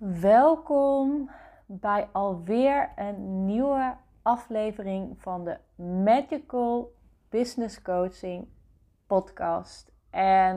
Welkom 0.00 1.30
bij 1.66 2.08
alweer 2.12 2.92
een 2.96 3.44
nieuwe 3.44 3.96
aflevering 4.22 5.22
van 5.22 5.44
de 5.44 5.58
Magical 6.04 6.94
Business 7.28 7.82
Coaching 7.82 8.48
podcast. 9.06 9.92
En 10.10 10.56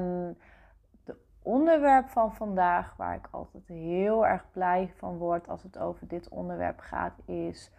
het 1.04 1.16
onderwerp 1.42 2.10
van 2.10 2.34
vandaag, 2.34 2.96
waar 2.96 3.16
ik 3.16 3.28
altijd 3.32 3.68
heel 3.68 4.26
erg 4.28 4.52
blij 4.52 4.94
van 4.96 5.18
word 5.18 5.48
als 5.48 5.64
het 5.64 5.78
over 5.78 6.08
dit 6.08 6.30
onderwerp 6.30 6.80
gaat, 6.80 7.20
is: 7.26 7.72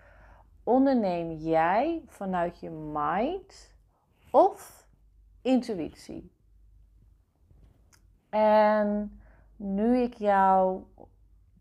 onderneem 0.64 1.32
jij 1.32 2.02
vanuit 2.06 2.60
je 2.60 2.70
mind 2.70 3.74
of 4.30 4.86
intuïtie? 5.42 6.32
En 8.30 9.20
nu 9.56 9.96
ik 9.96 10.14
jou 10.14 10.82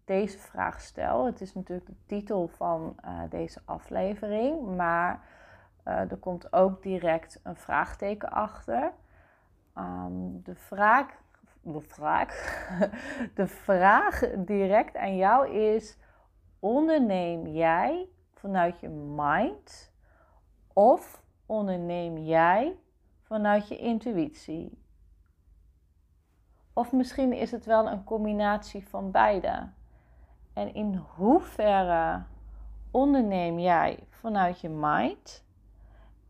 deze 0.06 0.40
vraag 0.40 0.82
stel. 0.82 1.26
Het 1.26 1.42
is 1.42 1.54
natuurlijk 1.54 1.88
de 1.88 2.06
titel 2.06 2.48
van 2.48 2.96
uh, 3.06 3.22
deze 3.30 3.62
aflevering, 3.66 4.76
maar 4.76 5.22
uh, 5.88 6.12
er 6.12 6.18
komt 6.18 6.54
ook 6.54 6.84
direct 6.84 7.40
een 7.44 7.56
vraagteken 7.56 8.31
achter. 8.31 8.92
Um, 9.78 10.42
de, 10.44 10.56
vraag, 10.56 11.08
de, 11.62 11.81
vraag, 11.81 12.34
de 13.36 13.48
vraag 13.48 14.20
direct 14.38 14.96
aan 14.96 15.16
jou 15.16 15.50
is: 15.50 15.98
onderneem 16.59 17.48
jij 17.48 18.08
vanuit 18.34 18.80
je 18.80 18.90
mind 18.90 19.92
of 20.74 21.22
onderneem 21.46 22.18
jij 22.18 22.78
vanuit 23.22 23.68
je 23.68 23.78
intuïtie? 23.78 24.81
Of 26.74 26.92
misschien 26.92 27.34
is 27.34 27.52
het 27.52 27.66
wel 27.66 27.88
een 27.88 28.04
combinatie 28.04 28.88
van 28.88 29.12
beide. 29.12 29.70
En 30.54 30.73
in 30.73 30.96
hoeverre 30.96 32.23
onderneem 32.92 33.59
jij 33.59 34.00
vanuit 34.09 34.59
je 34.59 34.70
mind? 34.70 35.46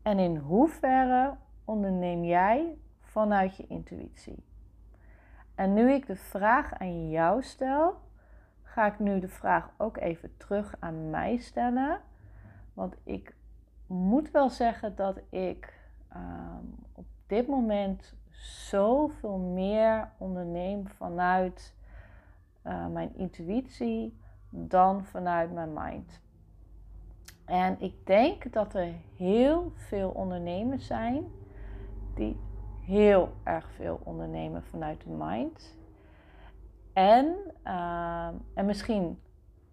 En 0.02 0.18
in 0.18 0.36
hoeverre 0.36 1.34
onderneem 1.64 2.24
jij 2.24 2.78
vanuit 3.00 3.56
je 3.56 3.66
intuïtie? 3.66 4.44
En 5.54 5.74
nu 5.74 5.92
ik 5.92 6.06
de 6.06 6.16
vraag 6.16 6.74
aan 6.78 7.08
jou 7.10 7.42
stel, 7.42 8.00
ga 8.62 8.86
ik 8.86 8.98
nu 8.98 9.20
de 9.20 9.28
vraag 9.28 9.70
ook 9.76 9.96
even 9.96 10.36
terug 10.36 10.74
aan 10.78 11.10
mij 11.10 11.36
stellen. 11.36 12.00
Want 12.74 12.96
ik 13.04 13.34
moet 13.86 14.30
wel 14.30 14.50
zeggen 14.50 14.96
dat 14.96 15.20
ik 15.30 15.80
um, 16.16 16.74
op 16.92 17.06
dit 17.26 17.46
moment 17.46 18.14
zoveel 18.68 19.38
meer 19.38 20.10
onderneem 20.18 20.88
vanuit 20.88 21.74
uh, 22.64 22.86
mijn 22.86 23.16
intuïtie 23.16 24.18
dan 24.50 25.04
vanuit 25.04 25.52
mijn 25.52 25.72
mind. 25.72 26.22
En 27.44 27.80
ik 27.80 28.06
denk 28.06 28.52
dat 28.52 28.74
er 28.74 28.94
heel 29.16 29.72
veel 29.74 30.10
ondernemers 30.10 30.86
zijn 30.86 31.24
die 32.14 32.40
heel 32.84 33.32
erg 33.42 33.70
veel 33.70 34.00
ondernemen 34.04 34.62
vanuit 34.62 35.02
de 35.02 35.10
mind. 35.10 35.76
En, 36.92 37.36
uh, 37.64 38.28
en 38.54 38.66
misschien 38.66 39.20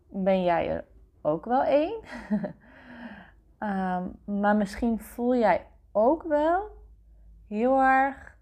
ben 0.07 0.43
jij 0.43 0.69
er 0.69 0.85
ook 1.21 1.45
wel 1.45 1.63
één. 1.63 1.99
um, 3.59 4.15
maar 4.41 4.55
misschien 4.55 4.99
voel 4.99 5.35
jij 5.35 5.65
ook 5.91 6.23
wel 6.23 6.67
heel 7.47 7.81
erg 7.81 8.37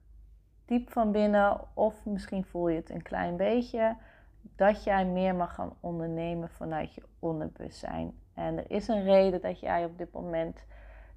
diep 0.66 0.92
van 0.92 1.12
binnen, 1.12 1.62
of 1.74 2.06
misschien 2.06 2.46
voel 2.46 2.70
je 2.70 2.76
het 2.76 2.90
een 2.90 3.02
klein 3.02 3.38
beetje, 3.38 3.96
dat 4.42 4.84
jij 4.84 5.06
meer 5.06 5.36
mag 5.36 5.54
gaan 5.54 5.74
ondernemen 5.80 6.50
vanuit 6.50 6.94
je 6.94 7.04
onderbewustzijn. 7.20 8.20
En 8.34 8.58
er 8.58 8.72
is 8.72 8.88
een 8.88 9.04
reden 9.04 9.42
dat 9.42 9.60
jij 9.60 9.86
op 9.86 9.98
dit 9.98 10.12
moment 10.12 10.66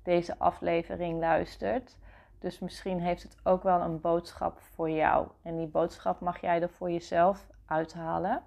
deze 0.03 0.39
aflevering 0.39 1.21
luistert. 1.21 1.97
Dus 2.39 2.59
misschien 2.59 3.01
heeft 3.01 3.23
het 3.23 3.37
ook 3.43 3.63
wel 3.63 3.81
een 3.81 4.01
boodschap 4.01 4.61
voor 4.61 4.91
jou. 4.91 5.27
En 5.43 5.57
die 5.57 5.67
boodschap 5.67 6.21
mag 6.21 6.41
jij 6.41 6.63
er 6.63 6.71
voor 6.71 6.91
jezelf 6.91 7.47
uithalen. 7.67 8.43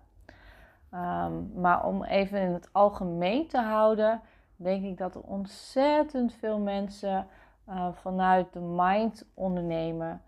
Um, 0.94 1.52
maar 1.56 1.86
om 1.86 2.04
even 2.04 2.42
in 2.42 2.54
het 2.54 2.70
algemeen 2.72 3.48
te 3.48 3.60
houden, 3.62 4.22
denk 4.56 4.84
ik 4.84 4.98
dat 4.98 5.16
er 5.16 5.22
ontzettend 5.22 6.34
veel 6.34 6.60
mensen 6.60 7.28
uh, 7.70 7.88
vanuit 7.94 8.54
de 8.54 8.60
mind 8.60 9.26
ondernemen. 9.34 10.22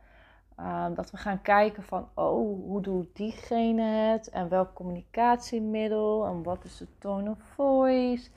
Ehm, 0.57 0.94
dat 0.94 1.12
we 1.12 1.18
gaan 1.18 1.41
kijken 1.41 1.84
van, 1.84 2.09
oh, 2.13 2.63
hoe 2.63 2.81
doet 2.81 3.16
diegene 3.16 3.81
het? 3.81 4.29
En 4.29 4.50
welk 4.50 4.73
communicatiemiddel? 4.73 6.25
En 6.25 6.44
wat 6.44 6.63
is 6.63 6.78
de 6.78 6.88
tone 6.97 7.29
of 7.29 7.38
voice? 7.40 8.29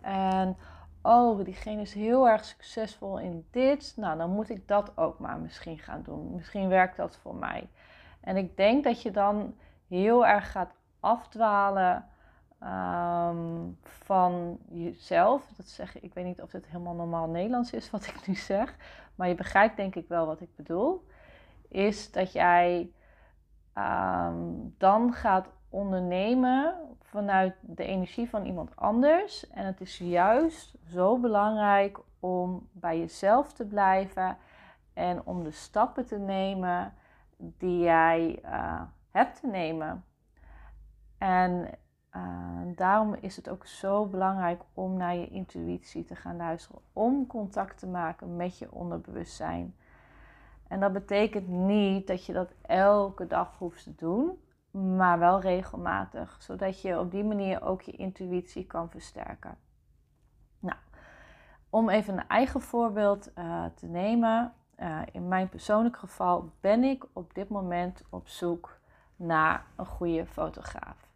En, 0.00 0.56
oh, 1.02 1.44
diegene 1.44 1.80
is 1.80 1.94
heel 1.94 2.28
erg 2.28 2.44
succesvol 2.44 3.18
in 3.18 3.46
dit. 3.50 3.92
Nou, 3.96 4.18
dan 4.18 4.30
moet 4.30 4.50
ik 4.50 4.68
dat 4.68 4.96
ook 4.96 5.18
maar 5.18 5.38
misschien 5.38 5.78
gaan 5.78 6.02
doen. 6.02 6.34
Misschien 6.34 6.68
werkt 6.68 6.96
dat 6.96 7.16
voor 7.16 7.34
mij. 7.34 7.68
En 8.20 8.36
ik 8.36 8.56
denk 8.56 8.84
dat 8.84 9.02
je 9.02 9.10
dan 9.10 9.54
heel 9.88 10.26
erg 10.26 10.50
gaat 10.50 10.74
afdwalen 11.00 12.04
um, 12.62 13.78
van 13.82 14.58
jezelf. 14.68 15.46
Dat 15.56 15.68
zeg 15.68 16.00
ik 16.00 16.14
weet 16.14 16.24
niet 16.24 16.42
of 16.42 16.50
dit 16.50 16.66
helemaal 16.66 16.94
normaal 16.94 17.28
Nederlands 17.28 17.72
is 17.72 17.90
wat 17.90 18.06
ik 18.06 18.26
nu 18.26 18.34
zeg. 18.34 18.76
Maar 19.14 19.28
je 19.28 19.34
begrijpt 19.34 19.76
denk 19.76 19.94
ik 19.94 20.08
wel 20.08 20.26
wat 20.26 20.40
ik 20.40 20.56
bedoel 20.56 21.04
is 21.68 22.12
dat 22.12 22.32
jij 22.32 22.90
ehm, 23.72 24.36
dan 24.78 25.12
gaat 25.12 25.48
ondernemen 25.68 26.74
vanuit 27.02 27.54
de 27.60 27.84
energie 27.84 28.28
van 28.28 28.44
iemand 28.44 28.76
anders. 28.76 29.50
En 29.50 29.66
het 29.66 29.80
is 29.80 29.98
juist 29.98 30.74
zo 30.88 31.18
belangrijk 31.18 31.98
om 32.20 32.68
bij 32.72 32.98
jezelf 32.98 33.52
te 33.52 33.66
blijven 33.66 34.36
en 34.92 35.26
om 35.26 35.44
de 35.44 35.50
stappen 35.50 36.06
te 36.06 36.18
nemen 36.18 36.92
die 37.36 37.78
jij 37.78 38.38
uh, 38.44 38.82
hebt 39.10 39.40
te 39.40 39.46
nemen. 39.46 40.04
En 41.18 41.68
uh, 42.16 42.22
daarom 42.76 43.14
is 43.14 43.36
het 43.36 43.48
ook 43.48 43.66
zo 43.66 44.06
belangrijk 44.06 44.62
om 44.74 44.96
naar 44.96 45.14
je 45.14 45.28
intuïtie 45.28 46.04
te 46.04 46.16
gaan 46.16 46.36
luisteren, 46.36 46.80
om 46.92 47.26
contact 47.26 47.78
te 47.78 47.86
maken 47.86 48.36
met 48.36 48.58
je 48.58 48.72
onderbewustzijn. 48.72 49.74
En 50.68 50.80
dat 50.80 50.92
betekent 50.92 51.48
niet 51.48 52.06
dat 52.06 52.26
je 52.26 52.32
dat 52.32 52.52
elke 52.62 53.26
dag 53.26 53.58
hoeft 53.58 53.82
te 53.82 53.94
doen, 53.94 54.40
maar 54.96 55.18
wel 55.18 55.40
regelmatig, 55.40 56.36
zodat 56.40 56.80
je 56.80 56.98
op 56.98 57.10
die 57.10 57.24
manier 57.24 57.62
ook 57.62 57.82
je 57.82 57.92
intuïtie 57.92 58.66
kan 58.66 58.90
versterken. 58.90 59.58
Nou, 60.58 60.78
om 61.70 61.88
even 61.88 62.18
een 62.18 62.28
eigen 62.28 62.60
voorbeeld 62.60 63.30
uh, 63.38 63.64
te 63.74 63.86
nemen. 63.86 64.52
Uh, 64.78 65.00
in 65.12 65.28
mijn 65.28 65.48
persoonlijk 65.48 65.96
geval 65.96 66.52
ben 66.60 66.84
ik 66.84 67.04
op 67.12 67.34
dit 67.34 67.48
moment 67.48 68.02
op 68.10 68.28
zoek 68.28 68.78
naar 69.16 69.66
een 69.76 69.86
goede 69.86 70.26
fotograaf. 70.26 71.08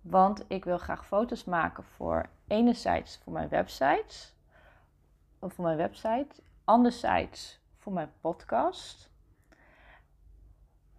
Want 0.00 0.44
ik 0.48 0.64
wil 0.64 0.78
graag 0.78 1.06
foto's 1.06 1.44
maken 1.44 1.84
voor 1.84 2.26
enerzijds 2.46 3.18
voor 3.18 3.32
mijn 3.32 3.48
website, 3.48 4.32
of 5.38 5.52
voor 5.52 5.64
mijn 5.64 5.76
website, 5.76 6.42
anderzijds 6.64 7.63
voor 7.84 7.92
mijn 7.92 8.12
podcast. 8.20 9.10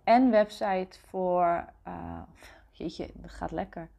En 0.04 0.32
website 0.32 1.00
voor, 1.00 1.66
uh, 1.88 2.22
jeetje, 2.72 3.12
dat 3.14 3.32
gaat 3.32 3.52
lekker. 3.52 3.90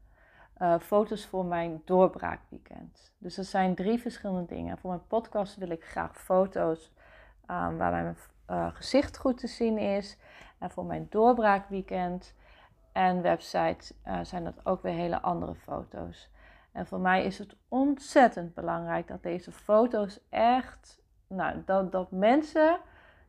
Uh, 0.58 0.78
foto's 0.78 1.26
voor 1.26 1.44
mijn 1.44 1.82
doorbraakweekend. 1.84 3.12
Dus 3.18 3.34
dat 3.34 3.46
zijn 3.46 3.74
drie 3.74 3.98
verschillende 3.98 4.54
dingen. 4.54 4.78
Voor 4.78 4.90
mijn 4.90 5.06
podcast 5.06 5.56
wil 5.56 5.70
ik 5.70 5.84
graag 5.84 6.16
foto's 6.16 6.92
um, 7.50 7.76
waar 7.76 7.90
mijn 7.90 8.16
uh, 8.50 8.74
gezicht 8.74 9.18
goed 9.18 9.38
te 9.38 9.46
zien 9.46 9.78
is. 9.78 10.18
En 10.58 10.70
voor 10.70 10.84
mijn 10.84 11.06
doorbraakweekend 11.10 12.34
en 12.92 13.22
website 13.22 13.94
zijn 14.22 14.44
dat 14.44 14.66
ook 14.66 14.82
weer 14.82 14.94
hele 14.94 15.20
andere 15.20 15.54
foto's. 15.54 16.30
En 16.72 16.86
voor 16.86 17.00
mij 17.00 17.24
is 17.24 17.38
het 17.38 17.56
ontzettend 17.68 18.54
belangrijk 18.54 19.08
dat 19.08 19.22
deze 19.22 19.52
foto's 19.52 20.20
echt 20.28 21.04
nou, 21.28 21.62
dat, 21.64 21.92
dat 21.92 22.10
mensen 22.10 22.78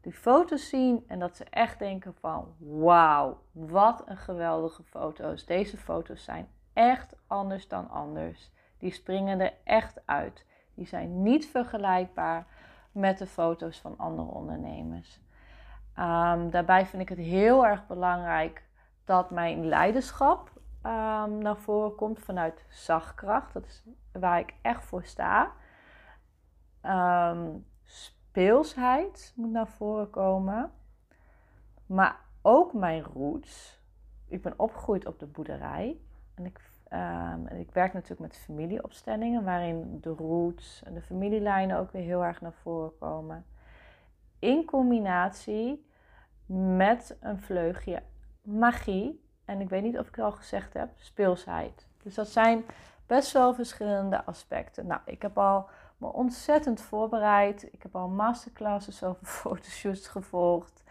die 0.01 0.13
foto's 0.13 0.69
zien 0.69 1.03
en 1.07 1.19
dat 1.19 1.35
ze 1.35 1.43
echt 1.43 1.79
denken 1.79 2.15
van 2.19 2.55
wauw, 2.57 3.41
wat 3.51 4.03
een 4.05 4.17
geweldige 4.17 4.83
foto's. 4.83 5.45
Deze 5.45 5.77
foto's 5.77 6.23
zijn 6.23 6.47
echt 6.73 7.15
anders 7.27 7.67
dan 7.67 7.89
anders. 7.89 8.51
Die 8.77 8.91
springen 8.91 9.39
er 9.39 9.53
echt 9.63 10.01
uit. 10.05 10.45
Die 10.73 10.87
zijn 10.87 11.23
niet 11.23 11.47
vergelijkbaar 11.47 12.45
met 12.91 13.17
de 13.17 13.27
foto's 13.27 13.79
van 13.79 13.97
andere 13.97 14.29
ondernemers. 14.29 15.19
Um, 15.99 16.49
daarbij 16.49 16.85
vind 16.85 17.01
ik 17.01 17.09
het 17.09 17.17
heel 17.17 17.65
erg 17.65 17.87
belangrijk 17.87 18.63
dat 19.05 19.29
mijn 19.29 19.67
leiderschap 19.67 20.51
um, 20.83 21.37
naar 21.37 21.57
voren 21.57 21.95
komt 21.95 22.19
vanuit 22.19 22.65
zachtkracht. 22.69 23.53
Dat 23.53 23.65
is 23.65 23.83
waar 24.11 24.39
ik 24.39 24.53
echt 24.61 24.83
voor 24.85 25.03
sta. 25.03 25.51
Um, 26.83 27.65
speelsheid 28.37 29.33
moet 29.35 29.51
naar 29.51 29.67
voren 29.67 30.09
komen. 30.09 30.71
Maar 31.85 32.19
ook 32.41 32.73
mijn 32.73 33.03
roots. 33.03 33.81
Ik 34.27 34.41
ben 34.41 34.53
opgegroeid 34.57 35.05
op 35.05 35.19
de 35.19 35.25
boerderij. 35.25 35.97
En 36.35 36.45
ik, 36.45 36.59
um, 36.93 37.47
ik 37.47 37.71
werk 37.71 37.93
natuurlijk 37.93 38.21
met 38.21 38.37
familieopstellingen, 38.37 39.43
waarin 39.43 39.97
de 40.01 40.09
roots 40.09 40.83
en 40.83 40.93
de 40.93 41.01
familielijnen 41.01 41.77
ook 41.77 41.91
weer 41.91 42.01
heel 42.01 42.23
erg 42.23 42.41
naar 42.41 42.53
voren 42.53 42.97
komen. 42.99 43.45
In 44.39 44.65
combinatie 44.65 45.85
met 46.77 47.17
een 47.19 47.39
vleugje 47.39 48.03
magie. 48.41 49.23
En 49.45 49.61
ik 49.61 49.69
weet 49.69 49.83
niet 49.83 49.97
of 49.97 50.07
ik 50.07 50.15
het 50.15 50.25
al 50.25 50.31
gezegd 50.31 50.73
heb, 50.73 50.89
speelsheid. 50.95 51.87
Dus 52.03 52.15
dat 52.15 52.27
zijn 52.27 52.65
best 53.05 53.31
wel 53.31 53.53
verschillende 53.53 54.25
aspecten. 54.25 54.87
Nou, 54.87 55.01
ik 55.05 55.21
heb 55.21 55.37
al 55.37 55.69
me 55.97 56.13
ontzettend 56.13 56.81
voorbereid. 56.81 57.73
Ik 57.73 57.83
heb 57.83 57.95
al 57.95 58.07
masterclasses 58.07 59.03
over 59.03 59.25
fotoshoots 59.41 60.07
gevolgd. 60.07 60.83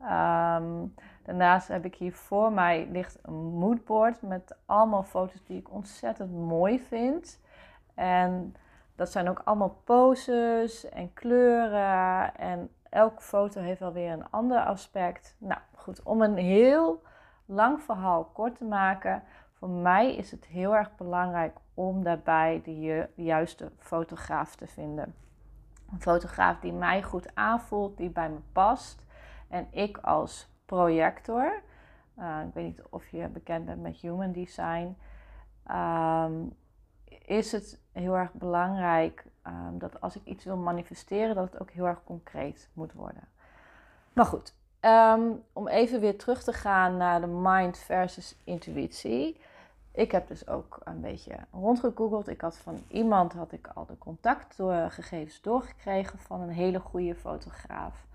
Um, 0.00 0.94
daarnaast 1.22 1.68
heb 1.68 1.84
ik 1.84 1.94
hier 1.94 2.12
voor 2.12 2.52
mij 2.52 2.88
ligt 2.90 3.18
een 3.22 3.34
moodboard 3.34 4.22
met 4.22 4.56
allemaal 4.66 5.02
foto's 5.02 5.44
die 5.44 5.58
ik 5.58 5.70
ontzettend 5.70 6.32
mooi 6.32 6.80
vind. 6.80 7.40
En 7.94 8.54
dat 8.96 9.10
zijn 9.10 9.28
ook 9.28 9.40
allemaal 9.44 9.80
poses 9.84 10.88
en 10.88 11.12
kleuren. 11.12 12.34
En 12.36 12.70
elke 12.88 13.22
foto 13.22 13.60
heeft 13.60 13.82
alweer 13.82 14.12
een 14.12 14.30
ander 14.30 14.58
aspect. 14.58 15.36
Nou 15.38 15.60
goed, 15.74 16.02
om 16.02 16.22
een 16.22 16.36
heel 16.36 17.02
lang 17.44 17.82
verhaal 17.82 18.24
kort 18.24 18.56
te 18.56 18.64
maken. 18.64 19.22
Voor 19.52 19.68
mij 19.68 20.14
is 20.14 20.30
het 20.30 20.44
heel 20.46 20.76
erg 20.76 20.96
belangrijk 20.96 21.56
om 21.76 22.02
daarbij 22.02 22.60
de 22.64 23.08
juiste 23.14 23.70
fotograaf 23.78 24.56
te 24.56 24.66
vinden. 24.66 25.14
Een 25.92 26.00
fotograaf 26.00 26.60
die 26.60 26.72
mij 26.72 27.02
goed 27.02 27.34
aanvoelt, 27.34 27.96
die 27.96 28.10
bij 28.10 28.30
me 28.30 28.38
past. 28.52 29.04
En 29.48 29.66
ik 29.70 29.98
als 29.98 30.48
projector, 30.64 31.62
uh, 32.18 32.40
ik 32.48 32.54
weet 32.54 32.64
niet 32.64 32.82
of 32.90 33.08
je 33.08 33.28
bekend 33.28 33.64
bent 33.66 33.82
met 33.82 33.96
human 33.96 34.32
design, 34.32 34.96
um, 35.70 36.56
is 37.26 37.52
het 37.52 37.80
heel 37.92 38.16
erg 38.16 38.32
belangrijk 38.32 39.26
um, 39.46 39.78
dat 39.78 40.00
als 40.00 40.16
ik 40.16 40.24
iets 40.24 40.44
wil 40.44 40.56
manifesteren, 40.56 41.34
dat 41.34 41.52
het 41.52 41.60
ook 41.60 41.70
heel 41.70 41.86
erg 41.86 42.04
concreet 42.04 42.68
moet 42.72 42.92
worden. 42.92 43.28
Maar 44.12 44.26
goed, 44.26 44.54
um, 44.80 45.42
om 45.52 45.68
even 45.68 46.00
weer 46.00 46.18
terug 46.18 46.42
te 46.42 46.52
gaan 46.52 46.96
naar 46.96 47.20
de 47.20 47.26
mind 47.26 47.78
versus 47.78 48.36
intuïtie 48.44 49.40
ik 49.96 50.12
heb 50.12 50.28
dus 50.28 50.48
ook 50.48 50.80
een 50.84 51.00
beetje 51.00 51.36
rondgegoogeld. 51.52 52.28
Ik 52.28 52.40
had 52.40 52.56
van 52.56 52.82
iemand 52.88 53.32
had 53.32 53.52
ik 53.52 53.70
al 53.74 53.86
de 53.86 53.98
contactgegevens 53.98 55.40
doorgekregen 55.40 56.18
van 56.18 56.40
een 56.40 56.50
hele 56.50 56.80
goede 56.80 57.14
fotograaf. 57.14 58.06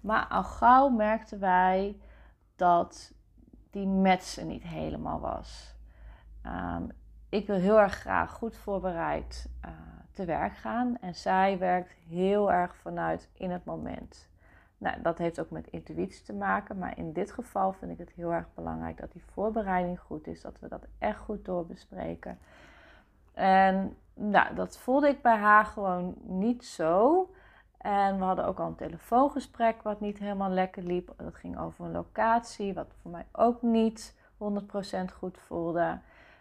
Maar 0.00 0.26
al 0.26 0.44
gauw 0.44 0.88
merkten 0.88 1.40
wij 1.40 1.96
dat 2.56 3.12
die 3.70 3.86
match 3.86 4.36
er 4.36 4.44
niet 4.44 4.62
helemaal 4.62 5.20
was. 5.20 5.74
Um, 6.46 6.88
ik 7.28 7.46
wil 7.46 7.56
heel 7.56 7.80
erg 7.80 7.94
graag 7.94 8.30
goed 8.30 8.56
voorbereid 8.56 9.48
uh, 9.64 9.70
te 10.12 10.24
werk 10.24 10.56
gaan. 10.56 10.96
En 11.00 11.14
zij 11.14 11.58
werkt 11.58 11.92
heel 12.08 12.52
erg 12.52 12.76
vanuit 12.76 13.28
in 13.32 13.50
het 13.50 13.64
moment. 13.64 14.28
Nou, 14.82 15.02
dat 15.02 15.18
heeft 15.18 15.40
ook 15.40 15.50
met 15.50 15.66
intuïtie 15.66 16.24
te 16.24 16.32
maken, 16.32 16.78
maar 16.78 16.98
in 16.98 17.12
dit 17.12 17.32
geval 17.32 17.72
vind 17.72 17.92
ik 17.92 17.98
het 17.98 18.12
heel 18.14 18.32
erg 18.32 18.46
belangrijk 18.54 19.00
dat 19.00 19.12
die 19.12 19.22
voorbereiding 19.32 20.00
goed 20.00 20.26
is, 20.26 20.40
dat 20.40 20.58
we 20.60 20.68
dat 20.68 20.86
echt 20.98 21.18
goed 21.18 21.44
doorbespreken. 21.44 22.38
En 23.32 23.96
nou, 24.14 24.54
dat 24.54 24.78
voelde 24.78 25.08
ik 25.08 25.22
bij 25.22 25.36
haar 25.36 25.64
gewoon 25.64 26.14
niet 26.22 26.64
zo. 26.64 27.30
En 27.78 28.18
we 28.18 28.24
hadden 28.24 28.46
ook 28.46 28.58
al 28.58 28.66
een 28.66 28.74
telefoongesprek 28.74 29.82
wat 29.82 30.00
niet 30.00 30.18
helemaal 30.18 30.50
lekker 30.50 30.82
liep. 30.82 31.14
Dat 31.16 31.34
ging 31.34 31.58
over 31.58 31.84
een 31.84 31.92
locatie, 31.92 32.74
wat 32.74 32.94
voor 33.02 33.10
mij 33.10 33.26
ook 33.32 33.62
niet 33.62 34.14
100% 34.38 35.14
goed 35.16 35.38
voelde. 35.38 35.98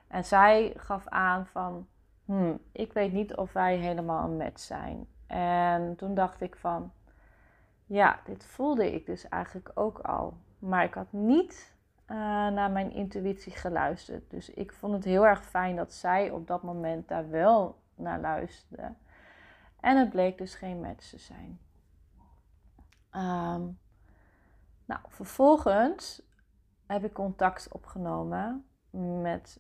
En 0.07 0.25
zij 0.25 0.73
gaf 0.75 1.07
aan 1.07 1.45
van, 1.45 1.87
hmm, 2.25 2.59
ik 2.71 2.93
weet 2.93 3.13
niet 3.13 3.35
of 3.35 3.53
wij 3.53 3.75
helemaal 3.75 4.23
een 4.23 4.37
match 4.37 4.59
zijn. 4.59 5.07
En 5.27 5.95
toen 5.95 6.13
dacht 6.13 6.41
ik 6.41 6.55
van, 6.55 6.91
ja, 7.91 8.19
dit 8.25 8.45
voelde 8.45 8.93
ik 8.93 9.05
dus 9.05 9.29
eigenlijk 9.29 9.71
ook 9.73 9.99
al. 9.99 10.37
Maar 10.59 10.83
ik 10.83 10.93
had 10.93 11.11
niet 11.11 11.75
uh, 12.07 12.17
naar 12.47 12.71
mijn 12.71 12.91
intuïtie 12.91 13.51
geluisterd. 13.51 14.29
Dus 14.29 14.49
ik 14.49 14.73
vond 14.73 14.93
het 14.93 15.03
heel 15.03 15.25
erg 15.25 15.45
fijn 15.45 15.75
dat 15.75 15.93
zij 15.93 16.29
op 16.29 16.47
dat 16.47 16.63
moment 16.63 17.07
daar 17.07 17.29
wel 17.29 17.81
naar 17.95 18.19
luisterde. 18.19 18.93
En 19.79 19.97
het 19.97 20.09
bleek 20.09 20.37
dus 20.37 20.55
geen 20.55 20.81
match 20.81 21.09
te 21.09 21.17
zijn. 21.17 21.59
Um, 23.11 23.79
nou, 24.85 25.01
vervolgens 25.07 26.21
heb 26.85 27.03
ik 27.03 27.13
contact 27.13 27.71
opgenomen 27.71 28.65
met. 29.21 29.59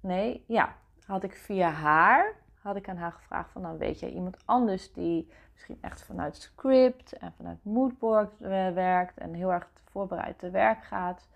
Nee, 0.00 0.44
ja, 0.46 0.76
had 1.04 1.22
ik 1.22 1.36
via 1.36 1.70
haar 1.70 2.34
had 2.62 2.76
ik 2.76 2.88
aan 2.88 2.96
haar 2.96 3.12
gevraagd 3.12 3.50
van, 3.50 3.62
dan 3.62 3.70
nou, 3.70 3.82
weet 3.82 4.00
jij 4.00 4.10
iemand 4.10 4.36
anders 4.44 4.92
die 4.92 5.30
misschien 5.52 5.78
echt 5.80 6.02
vanuit 6.02 6.36
script 6.36 7.12
en 7.12 7.32
vanuit 7.36 7.64
moodboard 7.64 8.40
eh, 8.40 8.70
werkt 8.72 9.18
en 9.18 9.34
heel 9.34 9.52
erg 9.52 9.68
voorbereid 9.84 10.38
te 10.38 10.50
werk 10.50 10.84
gaat. 10.84 11.28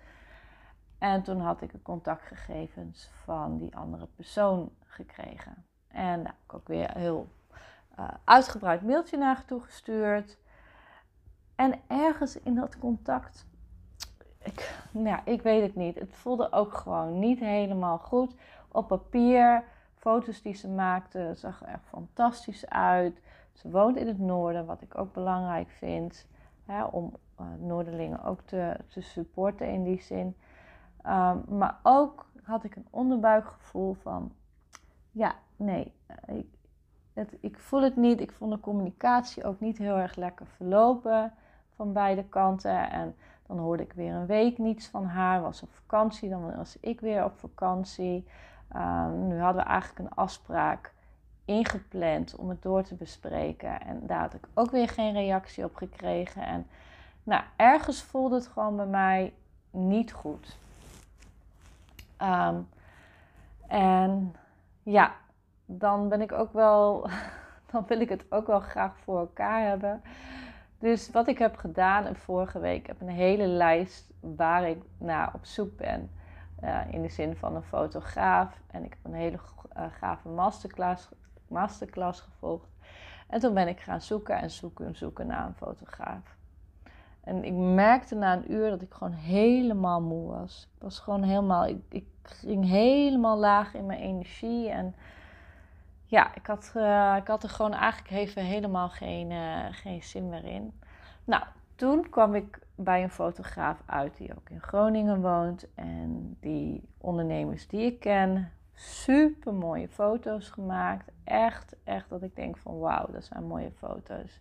En 0.98 1.22
toen 1.22 1.40
had 1.40 1.60
ik 1.60 1.72
de 1.72 1.82
contactgegevens 1.82 3.10
van 3.24 3.58
die 3.58 3.76
andere 3.76 4.06
persoon 4.16 4.70
gekregen. 4.84 5.64
En 5.88 6.16
daar 6.16 6.32
heb 6.32 6.42
ik 6.44 6.54
ook 6.54 6.68
weer 6.68 6.90
een 6.94 7.00
heel 7.00 7.28
uh, 7.98 8.08
uitgebreid 8.24 8.82
mailtje 8.82 9.16
naar 9.16 9.44
toegestuurd. 9.44 10.38
En 11.54 11.80
ergens 11.86 12.40
in 12.40 12.54
dat 12.54 12.78
contact, 12.78 13.46
ik, 14.38 14.74
nou 14.90 15.20
ik 15.24 15.42
weet 15.42 15.62
het 15.62 15.74
niet. 15.74 15.98
Het 15.98 16.14
voelde 16.14 16.52
ook 16.52 16.74
gewoon 16.74 17.18
niet 17.18 17.38
helemaal 17.38 17.98
goed. 17.98 18.34
Op 18.68 18.88
papier 18.88 19.64
foto's 20.04 20.42
die 20.42 20.54
ze 20.54 20.68
maakte 20.68 21.32
zag 21.34 21.62
er 21.62 21.68
echt 21.68 21.86
fantastisch 21.88 22.68
uit. 22.68 23.20
Ze 23.52 23.70
woont 23.70 23.96
in 23.96 24.06
het 24.06 24.18
noorden, 24.18 24.66
wat 24.66 24.82
ik 24.82 24.98
ook 24.98 25.12
belangrijk 25.12 25.68
vind. 25.68 26.26
Hè, 26.64 26.84
om 26.84 27.16
uh, 27.40 27.46
Noorderlingen 27.58 28.24
ook 28.24 28.40
te, 28.40 28.76
te 28.88 29.00
supporten 29.00 29.68
in 29.68 29.84
die 29.84 30.02
zin. 30.02 30.36
Um, 31.06 31.44
maar 31.48 31.78
ook 31.82 32.26
had 32.42 32.64
ik 32.64 32.76
een 32.76 32.86
onderbuikgevoel 32.90 33.94
van... 33.94 34.32
Ja, 35.10 35.34
nee, 35.56 35.92
eh, 36.06 36.36
ik, 36.36 36.46
het, 37.12 37.36
ik 37.40 37.58
voel 37.58 37.82
het 37.82 37.96
niet. 37.96 38.20
Ik 38.20 38.32
vond 38.32 38.52
de 38.52 38.60
communicatie 38.60 39.44
ook 39.44 39.60
niet 39.60 39.78
heel 39.78 39.96
erg 39.96 40.16
lekker 40.16 40.46
verlopen 40.46 41.32
van 41.74 41.92
beide 41.92 42.24
kanten. 42.24 42.90
En 42.90 43.14
dan 43.46 43.58
hoorde 43.58 43.82
ik 43.82 43.92
weer 43.92 44.14
een 44.14 44.26
week 44.26 44.58
niets 44.58 44.86
van 44.86 45.04
haar. 45.04 45.42
Was 45.42 45.62
op 45.62 45.72
vakantie, 45.72 46.28
dan 46.28 46.56
was 46.56 46.76
ik 46.80 47.00
weer 47.00 47.24
op 47.24 47.38
vakantie. 47.38 48.26
Ehm, 48.68 49.26
nu 49.26 49.40
hadden 49.40 49.62
we 49.62 49.68
eigenlijk 49.68 49.98
een 49.98 50.16
afspraak 50.16 50.92
ingepland 51.44 52.36
om 52.36 52.48
het 52.48 52.62
door 52.62 52.82
te 52.82 52.94
bespreken. 52.94 53.80
En 53.80 54.06
daar 54.06 54.20
had 54.20 54.34
ik 54.34 54.48
ook 54.54 54.70
weer 54.70 54.88
geen 54.88 55.12
reactie 55.12 55.64
op 55.64 55.76
gekregen. 55.76 56.42
En 56.42 56.66
nou, 57.22 57.42
ergens 57.56 58.02
voelde 58.02 58.34
het 58.34 58.46
gewoon 58.46 58.76
bij 58.76 58.86
mij 58.86 59.32
niet 59.70 60.12
goed. 60.12 60.56
Ehm, 62.16 62.56
en 63.66 64.34
ja, 64.82 65.14
dan 65.64 66.08
ben 66.08 66.20
ik 66.20 66.32
ook 66.32 66.52
wel, 66.52 67.08
dan 67.70 67.84
wil 67.86 68.00
ik 68.00 68.08
het 68.08 68.24
ook 68.28 68.46
wel 68.46 68.60
graag 68.60 68.98
voor 68.98 69.18
elkaar 69.18 69.62
hebben. 69.68 70.02
Dus 70.78 71.10
wat 71.10 71.28
ik 71.28 71.38
heb 71.38 71.56
gedaan 71.56 72.04
en 72.04 72.16
vorige 72.16 72.58
week, 72.58 72.86
heb 72.86 73.00
een 73.00 73.08
hele 73.08 73.46
lijst 73.46 74.12
waar 74.20 74.68
ik 74.68 74.82
naar 74.98 75.30
op 75.34 75.44
zoek 75.44 75.76
ben. 75.76 76.10
In 76.90 77.02
de 77.02 77.08
zin 77.08 77.36
van 77.36 77.56
een 77.56 77.62
fotograaf. 77.62 78.60
En 78.70 78.84
ik 78.84 78.90
heb 78.90 79.12
een 79.12 79.18
hele 79.18 79.38
uh, 79.76 79.84
gave 79.98 80.28
masterclass, 80.28 81.08
masterclass 81.48 82.20
gevolgd. 82.20 82.68
En 83.28 83.40
toen 83.40 83.54
ben 83.54 83.68
ik 83.68 83.80
gaan 83.80 84.00
zoeken 84.00 84.38
en 84.38 84.50
zoeken 84.50 84.86
en 84.86 84.96
zoeken 84.96 85.26
naar 85.26 85.46
een 85.46 85.54
fotograaf. 85.54 86.36
En 87.20 87.44
ik 87.44 87.52
merkte 87.52 88.14
na 88.14 88.32
een 88.36 88.52
uur 88.52 88.70
dat 88.70 88.82
ik 88.82 88.92
gewoon 88.92 89.12
helemaal 89.12 90.02
moe 90.02 90.30
was. 90.30 90.68
Ik 90.76 90.82
was 90.82 90.98
gewoon 90.98 91.22
helemaal, 91.22 91.66
ik, 91.66 91.82
ik 91.88 92.06
ging 92.22 92.68
helemaal 92.68 93.38
laag 93.38 93.74
in 93.74 93.86
mijn 93.86 94.00
energie. 94.00 94.68
En 94.68 94.94
ja, 96.04 96.34
ik 96.34 96.46
had, 96.46 96.72
uh, 96.76 97.16
ik 97.18 97.26
had 97.26 97.42
er 97.42 97.48
gewoon 97.48 97.72
eigenlijk 97.72 98.10
even 98.14 98.42
helemaal 98.42 98.88
geen, 98.88 99.32
geen 99.72 100.02
zin 100.02 100.28
meer 100.28 100.44
in. 100.44 100.80
Nou, 101.24 101.44
toen 101.74 102.10
kwam 102.10 102.34
ik 102.34 102.58
bij 102.74 103.02
een 103.02 103.10
fotograaf 103.10 103.82
uit 103.86 104.16
die 104.16 104.36
ook 104.36 104.50
in 104.50 104.60
Groningen 104.60 105.20
woont. 105.20 105.66
En 105.74 106.36
die 106.40 106.88
ondernemers 106.98 107.66
die 107.66 107.84
ik 107.84 108.00
ken, 108.00 108.52
super 108.74 109.54
mooie 109.54 109.88
foto's 109.88 110.48
gemaakt. 110.48 111.10
Echt, 111.24 111.76
echt 111.84 112.08
dat 112.08 112.22
ik 112.22 112.36
denk 112.36 112.56
van 112.56 112.78
wauw, 112.78 113.06
dat 113.12 113.24
zijn 113.24 113.46
mooie 113.46 113.70
foto's. 113.70 114.40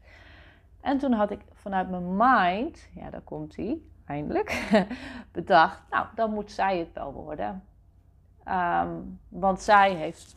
En 0.82 0.98
toen 0.98 1.12
had 1.12 1.32
ik 1.32 1.42
vanuit 1.54 1.90
mijn 1.90 2.18
mind, 2.18 2.88
ja 2.94 3.10
daar 3.10 3.22
komt 3.22 3.56
hij, 3.56 3.82
eindelijk, 4.06 4.70
bedacht, 5.32 5.82
nou 5.90 6.06
dan 6.16 6.34
moet 6.34 6.52
zij 6.52 6.78
het 6.78 6.94
wel 6.94 7.13
worden. 7.13 7.63
Ehm, 8.44 8.90
want 9.30 9.62
zij 9.62 9.94
heeft 9.94 10.36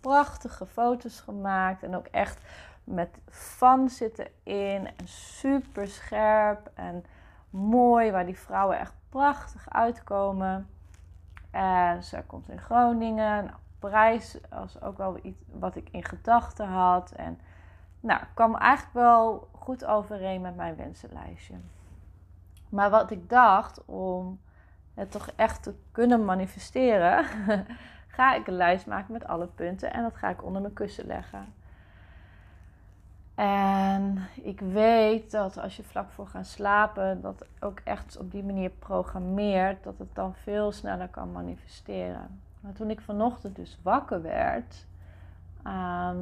prachtige 0.00 0.66
foto's 0.66 1.20
gemaakt 1.20 1.82
en 1.82 1.96
ook 1.96 2.06
echt 2.06 2.42
met 2.84 3.18
van 3.28 3.88
zitten 3.88 4.26
in 4.42 4.86
en 4.96 5.08
super 5.08 5.88
scherp 5.88 6.70
en 6.74 7.04
mooi, 7.50 8.10
waar 8.10 8.26
die 8.26 8.38
vrouwen 8.38 8.78
echt 8.78 8.94
prachtig 9.08 9.70
uitkomen. 9.70 10.68
En 11.50 12.02
zij 12.02 12.22
komt 12.22 12.48
in 12.48 12.58
Groningen. 12.60 13.44
Nou, 13.44 13.56
Parijs 13.78 14.38
was 14.50 14.82
ook 14.82 14.96
wel 14.96 15.18
iets 15.22 15.42
wat 15.52 15.76
ik 15.76 15.88
in 15.90 16.04
gedachten 16.04 16.66
had. 16.66 17.10
En 17.10 17.40
nou, 18.00 18.20
kwam 18.34 18.56
eigenlijk 18.56 18.94
wel 18.94 19.48
goed 19.52 19.84
overeen 19.84 20.40
met 20.40 20.56
mijn 20.56 20.76
wensenlijstje. 20.76 21.54
Maar 22.68 22.90
wat 22.90 23.10
ik 23.10 23.28
dacht 23.28 23.84
om 23.84 24.40
het 24.94 25.10
toch 25.10 25.30
echt 25.36 25.62
te 25.62 25.74
kunnen 25.92 26.24
manifesteren, 26.24 27.24
ga 28.16 28.34
ik 28.34 28.46
een 28.46 28.54
lijst 28.54 28.86
maken 28.86 29.12
met 29.12 29.26
alle 29.26 29.46
punten 29.46 29.92
en 29.92 30.02
dat 30.02 30.16
ga 30.16 30.28
ik 30.28 30.44
onder 30.44 30.62
mijn 30.62 30.74
kussen 30.74 31.06
leggen. 31.06 31.54
En 33.40 34.28
ik 34.42 34.60
weet 34.60 35.30
dat 35.30 35.58
als 35.58 35.76
je 35.76 35.82
vlak 35.82 36.10
voor 36.10 36.26
gaat 36.26 36.46
slapen, 36.46 37.20
dat 37.20 37.46
ook 37.60 37.80
echt 37.84 38.16
op 38.18 38.30
die 38.30 38.42
manier 38.42 38.70
programmeert, 38.70 39.84
dat 39.84 39.98
het 39.98 40.14
dan 40.14 40.34
veel 40.34 40.72
sneller 40.72 41.08
kan 41.08 41.32
manifesteren. 41.32 42.40
Maar 42.60 42.72
toen 42.72 42.90
ik 42.90 43.00
vanochtend 43.00 43.56
dus 43.56 43.78
wakker 43.82 44.22
werd, 44.22 44.86
ehm, 45.62 46.18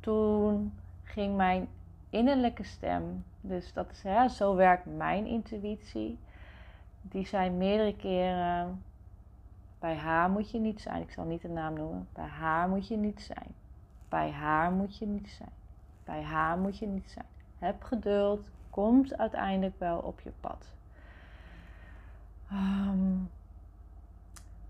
toen 0.00 0.72
ging 1.02 1.36
mijn 1.36 1.68
innerlijke 2.10 2.64
stem, 2.64 3.24
dus 3.40 3.72
dat 3.72 3.90
is 3.90 4.02
hè, 4.02 4.28
zo 4.28 4.54
werkt 4.54 4.96
mijn 4.96 5.26
intuïtie, 5.26 6.18
die 7.02 7.26
zei 7.26 7.50
meerdere 7.50 7.96
keren: 7.96 8.82
bij 9.78 9.96
haar 9.96 10.30
moet 10.30 10.50
je 10.50 10.58
niet 10.58 10.80
zijn. 10.80 11.02
Ik 11.02 11.10
zal 11.10 11.24
niet 11.24 11.42
de 11.42 11.48
naam 11.48 11.74
noemen. 11.74 12.08
Bij 12.12 12.28
haar 12.28 12.68
moet 12.68 12.88
je 12.88 12.96
niet 12.96 13.20
zijn. 13.22 13.54
Bij 14.08 14.30
haar 14.30 14.72
moet 14.72 14.96
je 14.96 15.06
niet 15.06 15.28
zijn. 15.28 15.63
Bij 16.04 16.22
haar 16.22 16.58
moet 16.58 16.78
je 16.78 16.86
niet 16.86 17.10
zijn. 17.10 17.26
Heb 17.58 17.82
geduld, 17.82 18.50
komt 18.70 19.18
uiteindelijk 19.18 19.78
wel 19.78 19.98
op 19.98 20.20
je 20.20 20.32
pad. 20.40 20.66
Ehm, 22.50 23.16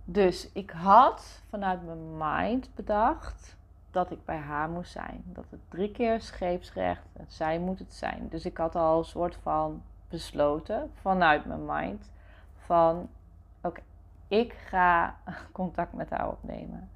dus 0.04 0.52
ik 0.52 0.70
had 0.70 1.42
vanuit 1.48 1.84
mijn 1.84 2.16
mind 2.16 2.74
bedacht 2.74 3.56
dat 3.90 4.10
ik 4.10 4.24
bij 4.24 4.38
haar 4.38 4.68
moest 4.68 4.92
zijn. 4.92 5.22
Dat 5.24 5.44
het 5.50 5.60
drie 5.68 5.90
keer 5.90 6.20
scheepsrecht, 6.20 7.06
en 7.12 7.24
zij 7.28 7.58
moet 7.58 7.78
het 7.78 7.94
zijn. 7.94 8.28
Dus 8.28 8.44
ik 8.44 8.56
had 8.56 8.76
al 8.76 8.98
een 8.98 9.04
soort 9.04 9.36
van 9.42 9.82
besloten 10.08 10.90
vanuit 11.00 11.44
mijn 11.44 11.64
mind 11.66 12.10
van 12.56 13.08
oké, 13.62 13.80
ik 14.28 14.52
ga 14.52 15.16
contact 15.52 15.92
met 15.92 16.10
haar 16.10 16.28
opnemen. 16.28 16.90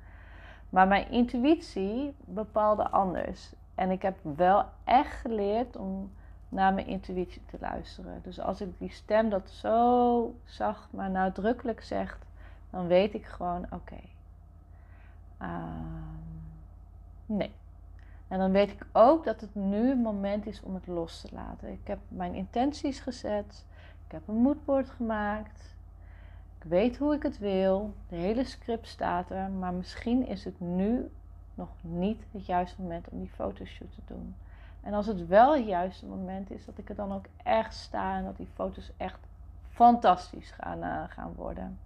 Maar 0.68 0.88
mijn 0.88 1.10
intuïtie 1.10 2.14
bepaalde 2.20 2.88
anders. 2.88 3.52
En 3.78 3.90
ik 3.90 4.02
heb 4.02 4.18
wel 4.22 4.64
echt 4.84 5.20
geleerd 5.20 5.76
om 5.76 6.10
naar 6.48 6.74
mijn 6.74 6.86
intuïtie 6.86 7.42
te 7.46 7.56
luisteren. 7.60 8.20
Dus 8.22 8.40
als 8.40 8.60
ik 8.60 8.78
die 8.78 8.90
stem 8.90 9.30
dat 9.30 9.50
zo 9.50 10.34
zacht 10.44 10.92
maar 10.92 11.10
nadrukkelijk 11.10 11.82
zegt, 11.82 12.26
dan 12.70 12.86
weet 12.86 13.14
ik 13.14 13.24
gewoon: 13.26 13.66
oké. 13.70 14.00
Ehm, 15.38 16.12
nee. 17.26 17.52
En 18.28 18.38
dan 18.38 18.50
weet 18.50 18.70
ik 18.70 18.86
ook 18.92 19.24
dat 19.24 19.40
het 19.40 19.54
nu 19.54 19.88
het 19.88 20.02
moment 20.02 20.46
is 20.46 20.62
om 20.62 20.74
het 20.74 20.86
los 20.86 21.20
te 21.20 21.28
laten. 21.32 21.72
Ik 21.72 21.86
heb 21.86 21.98
mijn 22.08 22.34
intenties 22.34 23.00
gezet. 23.00 23.64
Ik 24.06 24.12
heb 24.12 24.28
een 24.28 24.42
moodboard 24.42 24.90
gemaakt. 24.90 25.76
Ik 26.58 26.64
weet 26.64 26.96
hoe 26.96 27.14
ik 27.14 27.22
het 27.22 27.38
wil. 27.38 27.94
De 28.08 28.16
hele 28.16 28.44
script 28.44 28.86
staat 28.86 29.30
er. 29.30 29.50
Maar 29.50 29.72
misschien 29.72 30.26
is 30.26 30.44
het 30.44 30.60
nu 30.60 31.10
nog 31.58 31.68
niet 31.80 32.22
het 32.32 32.46
juiste 32.46 32.82
moment 32.82 33.08
om 33.08 33.18
die 33.18 33.30
fotoshoot 33.34 33.94
te 33.94 34.14
doen. 34.14 34.34
En 34.80 34.94
als 34.94 35.06
het 35.06 35.26
wel 35.26 35.54
het 35.56 35.66
juiste 35.66 36.06
moment 36.06 36.50
is, 36.50 36.64
dat 36.64 36.78
ik 36.78 36.88
er 36.88 36.94
dan 36.94 37.12
ook 37.12 37.26
echt 37.42 37.74
sta 37.74 38.16
en 38.16 38.24
dat 38.24 38.36
die 38.36 38.48
foto's 38.54 38.92
echt 38.96 39.18
fantastisch 39.68 40.50
gaan, 40.50 40.78
uh, 40.78 41.02
gaan 41.08 41.32
worden. 41.34 41.78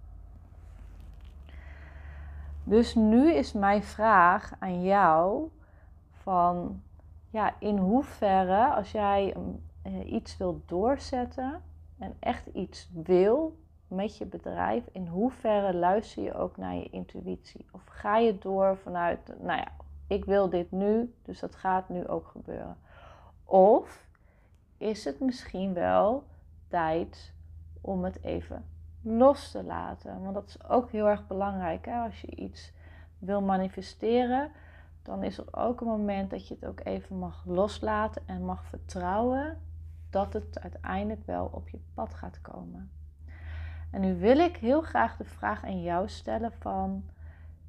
Dus 2.63 2.95
nu 2.95 3.33
is 3.33 3.53
mijn 3.53 3.83
vraag 3.83 4.53
aan 4.59 4.83
jou 4.83 5.49
van 6.11 6.81
ja, 7.29 7.53
in 7.59 7.77
hoeverre 7.77 8.73
als 8.73 8.91
jij 8.91 9.35
uh, 9.83 10.11
iets 10.13 10.37
wil 10.37 10.61
doorzetten 10.65 11.61
en 11.97 12.15
echt 12.19 12.47
iets 12.47 12.89
wil 12.93 13.57
met 13.93 14.17
je 14.17 14.25
bedrijf, 14.25 14.83
in 14.91 15.07
hoeverre 15.07 15.73
luister 15.73 16.23
je 16.23 16.33
ook 16.33 16.57
naar 16.57 16.75
je 16.75 16.89
intuïtie? 16.89 17.65
Of 17.71 17.85
ga 17.85 18.17
je 18.17 18.37
door 18.37 18.77
vanuit, 18.77 19.19
nou 19.27 19.59
ja, 19.59 19.71
ik 20.07 20.25
wil 20.25 20.49
dit 20.49 20.71
nu, 20.71 21.13
dus 21.21 21.39
dat 21.39 21.55
gaat 21.55 21.89
nu 21.89 22.07
ook 22.07 22.27
gebeuren. 22.27 22.77
Of 23.45 24.07
is 24.77 25.05
het 25.05 25.19
misschien 25.19 25.73
wel 25.73 26.23
tijd 26.67 27.33
om 27.81 28.03
het 28.03 28.23
even 28.23 28.65
los 29.01 29.51
te 29.51 29.63
laten? 29.63 30.21
Want 30.21 30.33
dat 30.33 30.47
is 30.47 30.63
ook 30.69 30.91
heel 30.91 31.07
erg 31.07 31.27
belangrijk. 31.27 31.85
Hè? 31.85 31.99
Als 31.99 32.21
je 32.21 32.35
iets 32.35 32.73
wil 33.19 33.41
manifesteren, 33.41 34.51
dan 35.01 35.23
is 35.23 35.37
er 35.37 35.45
ook 35.51 35.81
een 35.81 35.87
moment 35.87 36.29
dat 36.29 36.47
je 36.47 36.53
het 36.53 36.65
ook 36.65 36.79
even 36.83 37.17
mag 37.17 37.43
loslaten 37.45 38.21
en 38.25 38.45
mag 38.45 38.65
vertrouwen 38.65 39.61
dat 40.09 40.33
het 40.33 40.59
uiteindelijk 40.59 41.25
wel 41.25 41.49
op 41.51 41.69
je 41.69 41.79
pad 41.93 42.13
gaat 42.13 42.41
komen. 42.41 42.91
En 43.93 44.01
nu 44.01 44.15
wil 44.15 44.37
ik 44.37 44.57
heel 44.57 44.81
graag 44.81 45.17
de 45.17 45.25
vraag 45.25 45.63
aan 45.63 45.81
jou 45.81 46.09
stellen 46.09 46.51
van, 46.51 47.03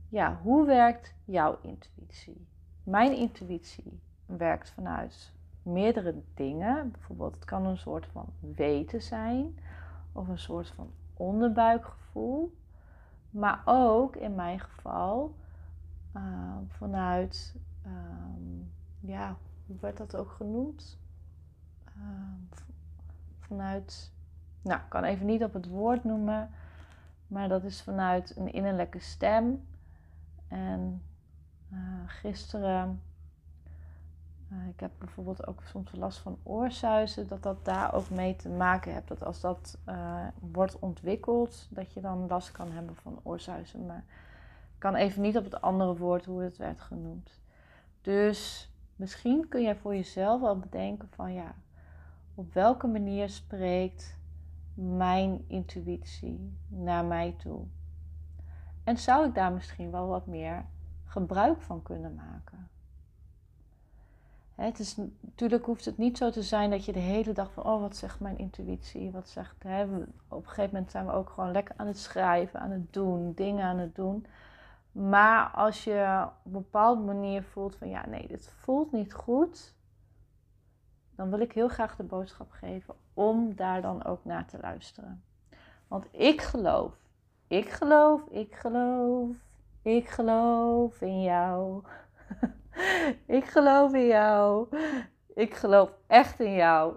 ja, 0.08 0.38
hoe 0.42 0.66
werkt 0.66 1.14
jouw 1.24 1.58
intuïtie? 1.62 2.46
Mijn 2.82 3.16
intuïtie 3.16 4.00
werkt 4.26 4.70
vanuit 4.70 5.32
meerdere 5.62 6.22
dingen. 6.34 6.90
Bijvoorbeeld, 6.90 7.34
het 7.34 7.44
kan 7.44 7.66
een 7.66 7.78
soort 7.78 8.06
van 8.06 8.32
weten 8.40 9.02
zijn 9.02 9.58
of 10.12 10.28
een 10.28 10.38
soort 10.38 10.68
van 10.68 10.90
onderbuikgevoel. 11.14 12.56
Maar 13.30 13.62
ook 13.64 14.16
in 14.16 14.34
mijn 14.34 14.60
geval 14.60 15.34
uh, 16.16 16.56
vanuit, 16.68 17.54
um, 17.86 18.72
ja, 19.00 19.36
hoe 19.66 19.76
werd 19.80 19.96
dat 19.96 20.16
ook 20.16 20.30
genoemd? 20.30 20.98
Uh, 21.96 22.02
vanuit 23.38 24.13
nou, 24.64 24.80
ik 24.80 24.88
kan 24.88 25.04
even 25.04 25.26
niet 25.26 25.44
op 25.44 25.52
het 25.52 25.68
woord 25.68 26.04
noemen, 26.04 26.50
maar 27.26 27.48
dat 27.48 27.64
is 27.64 27.82
vanuit 27.82 28.36
een 28.36 28.52
innerlijke 28.52 28.98
stem. 28.98 29.66
En 30.48 31.02
uh, 31.72 31.78
gisteren, 32.06 33.02
uh, 34.52 34.68
ik 34.68 34.80
heb 34.80 34.90
bijvoorbeeld 34.98 35.46
ook 35.46 35.62
soms 35.62 35.92
last 35.92 36.18
van 36.18 36.38
oorzuizen, 36.42 37.28
dat 37.28 37.42
dat 37.42 37.64
daar 37.64 37.94
ook 37.94 38.10
mee 38.10 38.36
te 38.36 38.48
maken 38.48 38.92
heeft. 38.92 39.08
Dat 39.08 39.24
als 39.24 39.40
dat 39.40 39.78
uh, 39.88 40.26
wordt 40.40 40.78
ontwikkeld, 40.78 41.66
dat 41.70 41.92
je 41.92 42.00
dan 42.00 42.26
last 42.26 42.52
kan 42.52 42.72
hebben 42.72 42.96
van 42.96 43.20
oorzuizen. 43.22 43.86
Maar 43.86 44.04
ik 44.74 44.80
kan 44.80 44.94
even 44.94 45.22
niet 45.22 45.36
op 45.36 45.44
het 45.44 45.60
andere 45.60 45.96
woord 45.96 46.24
hoe 46.24 46.42
het 46.42 46.56
werd 46.56 46.80
genoemd. 46.80 47.40
Dus 48.00 48.70
misschien 48.96 49.48
kun 49.48 49.62
jij 49.62 49.76
voor 49.76 49.94
jezelf 49.94 50.40
wel 50.40 50.58
bedenken 50.58 51.08
van 51.10 51.32
ja, 51.32 51.54
op 52.34 52.52
welke 52.52 52.86
manier 52.86 53.28
spreekt 53.28 54.16
mijn 54.74 55.44
intuïtie 55.46 56.56
naar 56.68 57.04
mij 57.04 57.34
toe? 57.38 57.64
En 58.84 58.98
zou 58.98 59.26
ik 59.26 59.34
daar 59.34 59.52
misschien 59.52 59.90
wel 59.90 60.06
wat 60.06 60.26
meer 60.26 60.64
gebruik 61.04 61.62
van 61.62 61.82
kunnen 61.82 62.14
maken? 62.14 62.68
Het 64.54 64.78
is, 64.78 64.96
natuurlijk 65.20 65.64
hoeft 65.64 65.84
het 65.84 65.98
niet 65.98 66.18
zo 66.18 66.30
te 66.30 66.42
zijn 66.42 66.70
dat 66.70 66.84
je 66.84 66.92
de 66.92 66.98
hele 66.98 67.32
dag 67.32 67.52
van, 67.52 67.64
oh 67.64 67.80
wat 67.80 67.96
zegt 67.96 68.20
mijn 68.20 68.38
intuïtie, 68.38 69.10
wat 69.10 69.28
zegt, 69.28 69.62
hè? 69.62 69.84
op 70.28 70.42
een 70.42 70.48
gegeven 70.48 70.70
moment 70.72 70.90
zijn 70.90 71.06
we 71.06 71.12
ook 71.12 71.30
gewoon 71.30 71.50
lekker 71.52 71.74
aan 71.76 71.86
het 71.86 71.98
schrijven, 71.98 72.60
aan 72.60 72.70
het 72.70 72.92
doen, 72.92 73.32
dingen 73.32 73.64
aan 73.64 73.78
het 73.78 73.94
doen. 73.94 74.26
Maar 74.92 75.50
als 75.50 75.84
je 75.84 76.26
op 76.26 76.44
een 76.44 76.52
bepaalde 76.52 77.02
manier 77.02 77.42
voelt 77.42 77.76
van, 77.76 77.88
ja 77.88 78.06
nee, 78.06 78.28
dit 78.28 78.48
voelt 78.48 78.92
niet 78.92 79.12
goed, 79.12 79.74
dan 81.16 81.30
wil 81.30 81.40
ik 81.40 81.52
heel 81.52 81.68
graag 81.68 81.96
de 81.96 82.02
boodschap 82.02 82.50
geven 82.50 82.94
om 83.14 83.54
daar 83.54 83.82
dan 83.82 84.04
ook 84.04 84.24
naar 84.24 84.46
te 84.46 84.58
luisteren. 84.60 85.24
Want 85.88 86.06
ik 86.10 86.40
geloof, 86.40 86.92
ik 87.46 87.70
geloof, 87.70 88.22
ik 88.30 88.54
geloof, 88.54 89.36
ik 89.82 90.08
geloof 90.08 91.00
in 91.00 91.22
jou. 91.22 91.82
ik 93.26 93.44
geloof 93.44 93.92
in 93.92 94.06
jou. 94.06 94.68
Ik 95.34 95.54
geloof 95.54 95.92
echt 96.06 96.40
in 96.40 96.54
jou. 96.54 96.94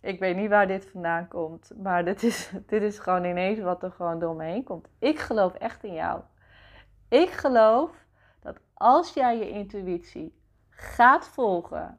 Ik 0.00 0.18
weet 0.18 0.36
niet 0.36 0.48
waar 0.48 0.66
dit 0.66 0.90
vandaan 0.90 1.28
komt, 1.28 1.70
maar 1.82 2.04
dit 2.04 2.22
is, 2.22 2.50
dit 2.66 2.82
is 2.82 2.98
gewoon 2.98 3.24
ineens 3.24 3.58
wat 3.58 3.82
er 3.82 3.92
gewoon 3.92 4.18
door 4.18 4.36
me 4.36 4.44
heen 4.44 4.64
komt. 4.64 4.88
Ik 4.98 5.18
geloof 5.18 5.54
echt 5.54 5.84
in 5.84 5.94
jou. 5.94 6.20
Ik 7.08 7.30
geloof 7.30 8.06
dat 8.40 8.60
als 8.74 9.14
jij 9.14 9.38
je 9.38 9.50
intuïtie 9.50 10.34
gaat 10.70 11.28
volgen, 11.28 11.98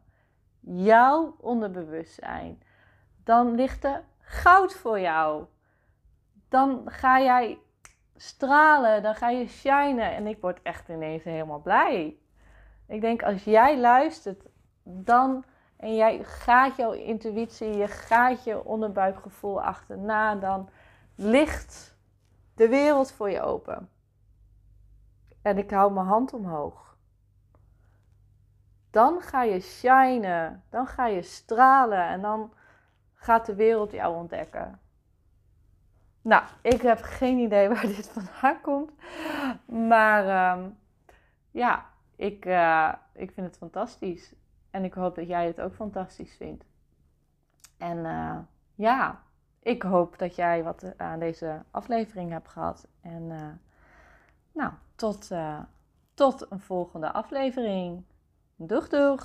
jouw 0.61 1.35
onderbewustzijn, 1.39 2.63
dan 3.23 3.55
ligt 3.55 3.83
er 3.83 4.03
goud 4.19 4.73
voor 4.73 4.99
jou. 4.99 5.45
Dan 6.49 6.81
ga 6.85 7.21
jij 7.21 7.59
stralen, 8.15 9.03
dan 9.03 9.15
ga 9.15 9.29
je 9.29 9.47
shinen 9.47 10.15
en 10.15 10.27
ik 10.27 10.41
word 10.41 10.61
echt 10.61 10.89
ineens 10.89 11.23
helemaal 11.23 11.61
blij. 11.61 12.17
Ik 12.87 13.01
denk 13.01 13.23
als 13.23 13.43
jij 13.43 13.79
luistert, 13.79 14.43
dan 14.83 15.43
en 15.81 15.95
jij 15.95 16.23
gaat 16.23 16.75
jouw 16.75 16.91
intuïtie, 16.91 17.77
je 17.77 17.87
gaat 17.87 18.43
je 18.43 18.65
onderbuikgevoel 18.65 19.61
achterna, 19.61 20.35
dan 20.35 20.69
ligt 21.15 21.97
de 22.55 22.67
wereld 22.67 23.11
voor 23.11 23.29
je 23.29 23.41
open. 23.41 23.89
En 25.41 25.57
ik 25.57 25.71
hou 25.71 25.93
mijn 25.93 26.05
hand 26.05 26.33
omhoog. 26.33 26.90
Dan 28.91 29.21
ga 29.21 29.43
je 29.43 29.59
shinen, 29.59 30.63
dan 30.69 30.87
ga 30.87 31.07
je 31.07 31.21
stralen 31.21 32.07
en 32.07 32.21
dan 32.21 32.53
gaat 33.13 33.45
de 33.45 33.55
wereld 33.55 33.91
jou 33.91 34.15
ontdekken. 34.15 34.79
Nou, 36.21 36.43
ik 36.61 36.81
heb 36.81 37.01
geen 37.01 37.37
idee 37.37 37.69
waar 37.73 37.81
dit 37.81 38.09
vandaan 38.09 38.61
komt. 38.61 38.91
Maar 39.65 40.27
ehm, 40.27 40.69
ja, 41.51 41.85
ik, 42.15 42.45
uh, 42.45 42.93
ik 43.13 43.31
vind 43.31 43.47
het 43.47 43.57
fantastisch. 43.57 44.33
En 44.69 44.83
ik 44.83 44.93
hoop 44.93 45.15
dat 45.15 45.27
jij 45.27 45.47
het 45.47 45.61
ook 45.61 45.73
fantastisch 45.73 46.35
vindt. 46.35 46.65
En 47.77 47.97
uh, 47.97 48.37
ja, 48.75 49.23
ik 49.59 49.83
hoop 49.83 50.17
dat 50.17 50.35
jij 50.35 50.63
wat 50.63 50.93
aan 50.97 51.19
deze 51.19 51.63
aflevering 51.71 52.31
hebt 52.31 52.47
gehad. 52.47 52.87
En 53.01 53.23
uh, 53.23 53.47
nou, 54.51 54.71
tot, 54.95 55.31
tot 56.13 56.51
een 56.51 56.59
volgende 56.59 57.11
aflevering. 57.11 58.03
Doeg 58.67 58.87
doeg! 58.89 59.23